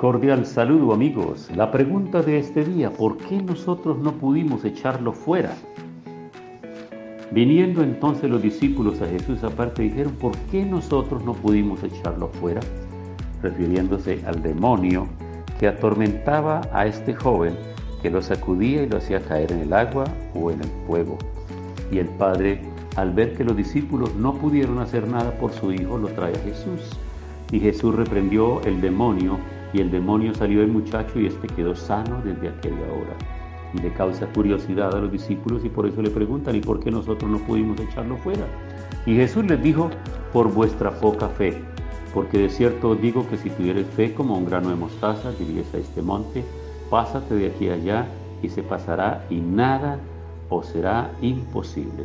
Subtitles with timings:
[0.00, 1.50] Cordial saludo amigos.
[1.54, 5.52] La pregunta de este día, ¿por qué nosotros no pudimos echarlo fuera?
[7.32, 12.62] Viniendo entonces los discípulos a Jesús aparte dijeron, ¿por qué nosotros no pudimos echarlo fuera?
[13.42, 15.06] Refiriéndose al demonio
[15.58, 17.54] que atormentaba a este joven
[18.00, 21.18] que lo sacudía y lo hacía caer en el agua o en el fuego.
[21.92, 22.62] Y el padre,
[22.96, 26.38] al ver que los discípulos no pudieron hacer nada por su hijo, lo trae a
[26.38, 26.88] Jesús.
[27.52, 29.38] Y Jesús reprendió el demonio
[29.72, 33.16] y el demonio salió del muchacho y éste quedó sano desde aquella hora.
[33.74, 36.90] Y le causa curiosidad a los discípulos y por eso le preguntan, ¿y por qué
[36.90, 38.46] nosotros no pudimos echarlo fuera?
[39.06, 39.90] Y Jesús les dijo,
[40.32, 41.56] por vuestra poca fe,
[42.12, 45.72] porque de cierto os digo que si tuvieres fe como un grano de mostaza, dirías
[45.74, 46.44] a este monte,
[46.90, 48.06] pásate de aquí allá
[48.42, 49.98] y se pasará y nada
[50.48, 52.04] os será imposible.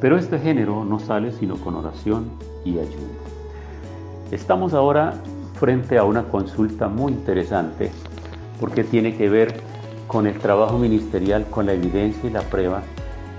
[0.00, 2.30] Pero este género no sale sino con oración
[2.64, 3.30] y ayuno.
[4.32, 5.14] Estamos ahora
[5.60, 7.90] frente a una consulta muy interesante
[8.58, 9.60] porque tiene que ver
[10.06, 12.82] con el trabajo ministerial, con la evidencia y la prueba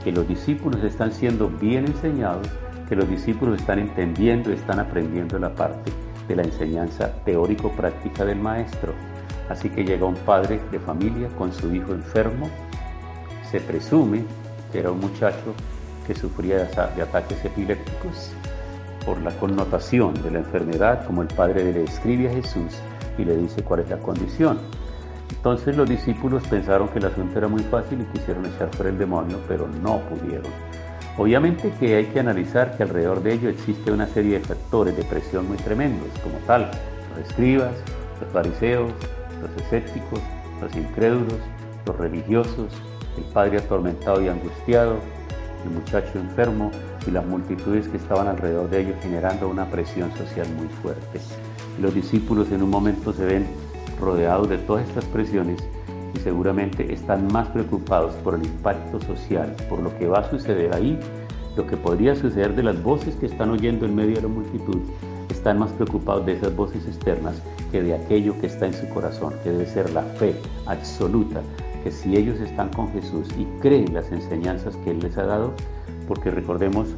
[0.04, 2.48] que los discípulos están siendo bien enseñados,
[2.88, 5.92] que los discípulos están entendiendo, están aprendiendo la parte
[6.28, 8.94] de la enseñanza teórico-práctica del maestro.
[9.50, 12.50] Así que llega un padre de familia con su hijo enfermo,
[13.50, 14.24] se presume
[14.72, 15.56] que era un muchacho
[16.06, 18.32] que sufría de ataques epilépticos
[19.06, 22.80] por la connotación de la enfermedad, como el Padre le escribe a Jesús
[23.18, 24.60] y le dice cuál es la condición.
[25.30, 28.98] Entonces los discípulos pensaron que el asunto era muy fácil y quisieron echar fuera el
[28.98, 30.52] demonio, pero no pudieron.
[31.18, 35.04] Obviamente que hay que analizar que alrededor de ello existe una serie de factores de
[35.04, 36.70] presión muy tremendos, como tal,
[37.10, 37.74] los escribas,
[38.22, 38.92] los fariseos,
[39.42, 40.20] los escépticos,
[40.62, 41.40] los incrédulos,
[41.86, 42.72] los religiosos,
[43.18, 44.98] el padre atormentado y angustiado,
[45.66, 46.72] el muchacho enfermo
[47.08, 51.20] y las multitudes que estaban alrededor de ellos generando una presión social muy fuerte.
[51.80, 53.48] Los discípulos en un momento se ven
[54.00, 55.64] rodeados de todas estas presiones
[56.14, 60.76] y seguramente están más preocupados por el impacto social, por lo que va a suceder
[60.76, 61.00] ahí,
[61.56, 64.80] lo que podría suceder de las voces que están oyendo en medio de la multitud,
[65.30, 67.42] están más preocupados de esas voces externas
[67.72, 70.36] que de aquello que está en su corazón, que debe ser la fe
[70.66, 71.42] absoluta
[71.84, 75.54] que si ellos están con Jesús y creen las enseñanzas que Él les ha dado,
[76.12, 76.90] porque recordemos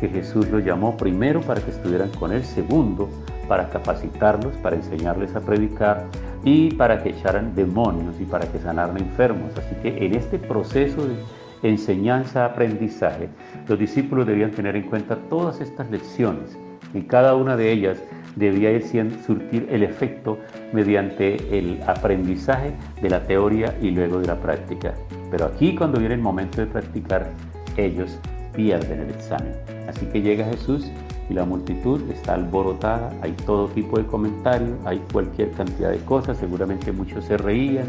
[0.00, 3.08] que Jesús los llamó primero para que estuvieran con Él, segundo
[3.46, 6.06] para capacitarlos, para enseñarles a predicar
[6.42, 9.56] y para que echaran demonios y para que sanaran enfermos.
[9.56, 11.14] Así que en este proceso de
[11.62, 13.28] enseñanza-aprendizaje,
[13.68, 16.58] los discípulos debían tener en cuenta todas estas lecciones
[16.92, 18.02] y cada una de ellas
[18.34, 18.82] debía ir
[19.24, 20.38] surtir el efecto
[20.72, 24.92] mediante el aprendizaje de la teoría y luego de la práctica.
[25.30, 27.30] Pero aquí cuando viene el momento de practicar,
[27.76, 28.18] ellos
[28.56, 29.52] pierden el examen.
[29.86, 30.90] Así que llega Jesús
[31.28, 36.38] y la multitud está alborotada, hay todo tipo de comentarios, hay cualquier cantidad de cosas,
[36.38, 37.86] seguramente muchos se reían,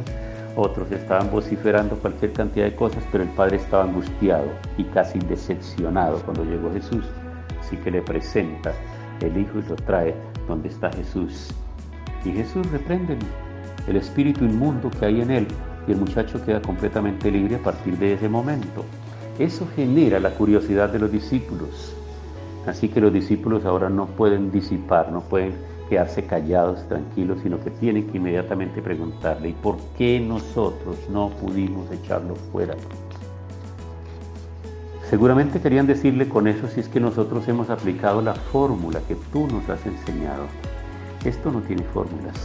[0.56, 4.48] otros estaban vociferando cualquier cantidad de cosas, pero el Padre estaba angustiado
[4.78, 7.06] y casi decepcionado cuando llegó Jesús.
[7.60, 8.74] Así que le presenta
[9.22, 10.16] el Hijo y lo trae
[10.48, 11.54] donde está Jesús.
[12.26, 13.18] Y Jesús reprende
[13.88, 15.48] el espíritu inmundo que hay en él
[15.88, 18.84] y el muchacho queda completamente libre a partir de ese momento.
[19.40, 21.94] Eso genera la curiosidad de los discípulos.
[22.66, 25.54] Así que los discípulos ahora no pueden disipar, no pueden
[25.90, 31.90] quedarse callados, tranquilos, sino que tienen que inmediatamente preguntarle, ¿y por qué nosotros no pudimos
[31.92, 32.76] echarlo fuera?
[35.10, 39.48] Seguramente querían decirle con eso si es que nosotros hemos aplicado la fórmula que tú
[39.48, 40.44] nos has enseñado.
[41.24, 42.36] Esto no tiene fórmulas.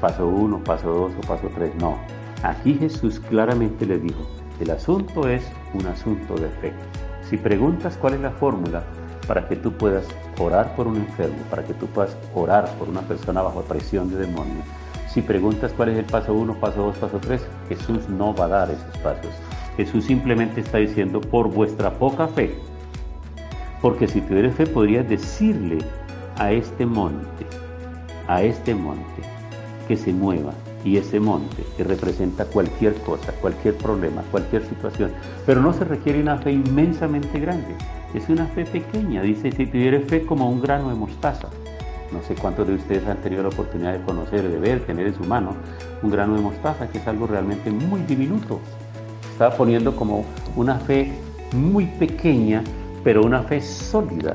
[0.00, 1.72] Paso uno, paso dos o paso tres.
[1.80, 1.96] No.
[2.44, 4.20] Aquí Jesús claramente le dijo,
[4.60, 5.44] el asunto es
[5.74, 6.72] un asunto de fe.
[7.28, 8.84] Si preguntas cuál es la fórmula
[9.26, 10.06] para que tú puedas
[10.38, 14.16] orar por un enfermo, para que tú puedas orar por una persona bajo presión de
[14.16, 14.62] demonio,
[15.08, 18.48] si preguntas cuál es el paso uno, paso dos, paso tres, Jesús no va a
[18.48, 19.32] dar esos pasos.
[19.76, 22.54] Jesús simplemente está diciendo, por vuestra poca fe.
[23.82, 25.78] Porque si tuvieras fe podrías decirle
[26.38, 27.46] a este monte,
[28.26, 29.22] a este monte,
[29.88, 30.52] que se mueva.
[30.86, 35.10] Y ese monte que representa cualquier cosa, cualquier problema, cualquier situación.
[35.44, 37.74] Pero no se requiere una fe inmensamente grande.
[38.14, 39.20] es una fe pequeña.
[39.22, 41.48] Dice, si tuviera fe como un grano de mostaza.
[42.12, 45.14] No sé cuántos de ustedes han tenido la oportunidad de conocer, de ver, tener en
[45.16, 45.56] su mano
[46.04, 48.60] un grano de mostaza, que es algo realmente muy diminuto.
[49.32, 50.24] Está poniendo como
[50.54, 51.10] una fe
[51.52, 52.62] muy pequeña,
[53.02, 54.34] pero una fe sólida.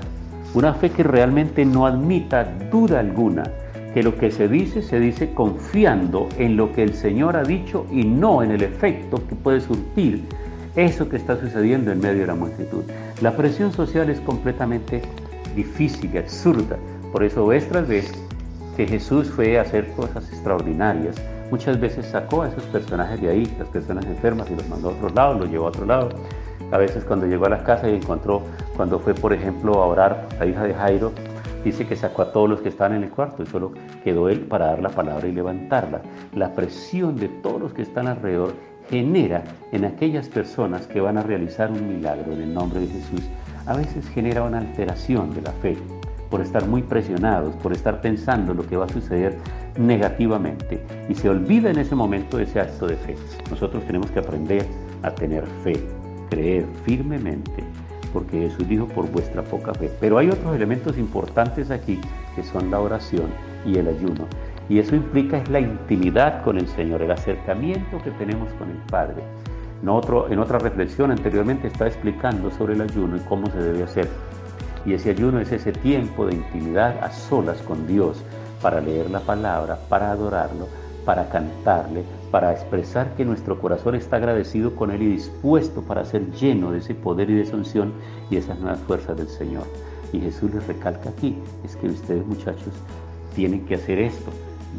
[0.54, 3.44] Una fe que realmente no admita duda alguna,
[3.94, 7.86] que lo que se dice se dice confiando en lo que el Señor ha dicho
[7.92, 10.24] y no en el efecto que puede surtir
[10.76, 12.84] eso que está sucediendo en medio de la multitud.
[13.22, 15.02] La presión social es completamente
[15.56, 16.78] difícil y absurda.
[17.12, 18.12] Por eso ves tras vez
[18.78, 21.16] que Jesús fue a hacer cosas extraordinarias.
[21.50, 24.92] Muchas veces sacó a esos personajes de ahí, las personas enfermas, y los mandó a
[24.94, 26.10] otro lado, los llevó a otro lado.
[26.72, 28.44] A veces cuando llegó a la casa y encontró,
[28.78, 31.12] cuando fue por ejemplo a orar la hija de Jairo,
[31.64, 33.74] dice que sacó a todos los que estaban en el cuarto y solo
[34.04, 36.02] quedó él para dar la palabra y levantarla.
[36.36, 38.54] La presión de todos los que están alrededor
[38.90, 43.22] genera en aquellas personas que van a realizar un milagro en el nombre de Jesús,
[43.66, 45.78] a veces genera una alteración de la fe,
[46.30, 49.38] por estar muy presionados, por estar pensando lo que va a suceder
[49.78, 53.16] negativamente y se olvida en ese momento ese acto de fe.
[53.50, 54.66] Nosotros tenemos que aprender
[55.04, 55.74] a tener fe,
[56.30, 57.64] creer firmemente,
[58.14, 59.92] porque Jesús dijo por vuestra poca fe.
[60.00, 62.00] Pero hay otros elementos importantes aquí
[62.36, 63.28] que son la oración
[63.66, 64.28] y el ayuno.
[64.70, 68.78] Y eso implica es la intimidad con el Señor, el acercamiento que tenemos con el
[68.90, 69.24] Padre.
[69.82, 74.08] En, en otra reflexión anteriormente estaba explicando sobre el ayuno y cómo se debe hacer.
[74.86, 78.24] Y ese ayuno es ese tiempo de intimidad a solas con Dios
[78.62, 80.68] para leer la palabra, para adorarlo,
[81.06, 86.32] para cantarle, para expresar que nuestro corazón está agradecido con Él y dispuesto para ser
[86.32, 87.94] lleno de ese poder y de esa unción
[88.30, 89.66] y esas nuevas fuerzas del Señor.
[90.14, 91.36] Y Jesús les recalca aquí,
[91.66, 92.74] es que ustedes muchachos
[93.36, 94.32] tienen que hacer esto,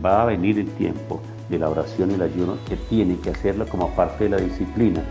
[0.04, 3.66] va a venir el tiempo de la oración y el ayuno que tienen que hacerlo
[3.66, 5.02] como parte de la disciplina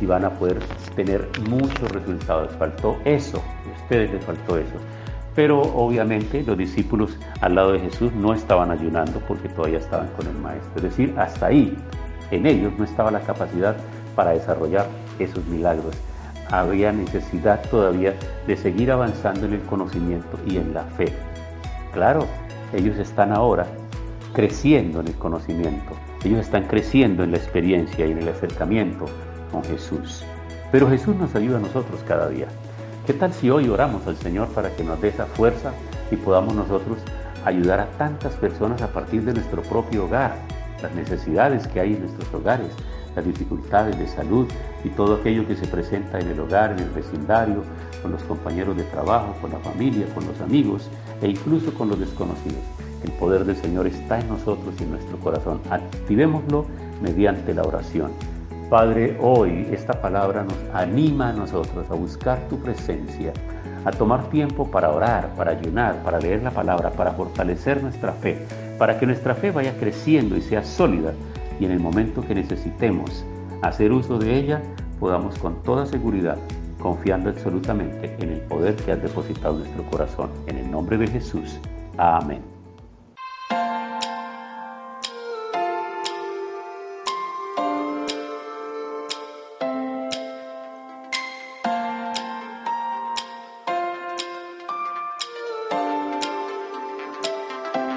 [0.00, 0.58] y van a poder
[0.96, 2.52] tener muchos resultados.
[2.56, 4.74] Faltó eso, a ustedes les faltó eso.
[5.34, 10.26] Pero obviamente los discípulos al lado de Jesús no estaban ayunando porque todavía estaban con
[10.26, 10.76] el Maestro.
[10.76, 11.76] Es decir, hasta ahí
[12.30, 13.76] en ellos no estaba la capacidad
[14.14, 14.86] para desarrollar
[15.18, 15.96] esos milagros.
[16.50, 18.14] Había necesidad todavía
[18.46, 21.06] de seguir avanzando en el conocimiento y en la fe.
[21.92, 22.26] Claro,
[22.74, 23.66] ellos están ahora
[24.32, 25.92] creciendo en el conocimiento,
[26.24, 29.06] ellos están creciendo en la experiencia y en el acercamiento
[29.50, 30.24] con Jesús.
[30.70, 32.48] Pero Jesús nos ayuda a nosotros cada día.
[33.06, 35.72] ¿Qué tal si hoy oramos al Señor para que nos dé esa fuerza
[36.12, 36.98] y podamos nosotros
[37.44, 40.36] ayudar a tantas personas a partir de nuestro propio hogar,
[40.80, 42.68] las necesidades que hay en nuestros hogares,
[43.16, 44.46] las dificultades de salud
[44.84, 47.64] y todo aquello que se presenta en el hogar, en el vecindario,
[48.02, 50.88] con los compañeros de trabajo, con la familia, con los amigos
[51.20, 52.62] e incluso con los desconocidos?
[53.02, 55.60] El poder del Señor está en nosotros y en nuestro corazón.
[55.70, 56.66] Activémoslo
[57.02, 58.12] mediante la oración.
[58.72, 63.34] Padre, hoy esta palabra nos anima a nosotros a buscar tu presencia,
[63.84, 68.38] a tomar tiempo para orar, para ayunar, para leer la palabra, para fortalecer nuestra fe,
[68.78, 71.12] para que nuestra fe vaya creciendo y sea sólida
[71.60, 73.26] y en el momento que necesitemos
[73.60, 74.62] hacer uso de ella,
[74.98, 76.38] podamos con toda seguridad,
[76.80, 80.30] confiando absolutamente en el poder que has depositado en nuestro corazón.
[80.46, 81.60] En el nombre de Jesús.
[81.98, 82.40] Amén.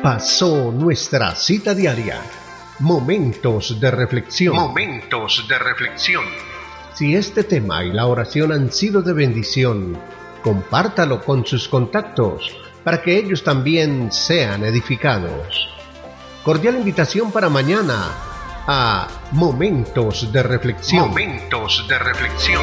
[0.06, 2.22] Pasó nuestra cita diaria.
[2.78, 4.56] Momentos de reflexión.
[4.56, 6.24] Momentos de reflexión.
[6.94, 9.98] Si este tema y la oración han sido de bendición,
[10.44, 15.70] compártalo con sus contactos para que ellos también sean edificados.
[16.44, 18.12] Cordial invitación para mañana
[18.68, 21.10] a Momentos de reflexión.
[21.10, 22.62] Momentos de reflexión.